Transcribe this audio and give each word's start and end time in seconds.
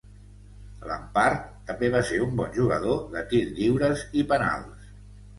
Lampard 0.91 1.43
també 1.67 1.89
va 1.95 2.01
ser 2.11 2.17
un 2.27 2.33
bon 2.39 2.49
jugador 2.55 3.03
de 3.17 3.23
tir 3.33 3.41
lliures 3.59 4.01
i 4.23 4.25
penals. 4.33 4.89